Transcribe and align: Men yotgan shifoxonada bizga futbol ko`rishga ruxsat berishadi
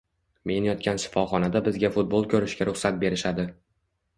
Men 0.51 0.67
yotgan 0.67 1.01
shifoxonada 1.03 1.61
bizga 1.67 1.91
futbol 1.99 2.27
ko`rishga 2.33 2.71
ruxsat 2.71 2.99
berishadi 3.05 3.47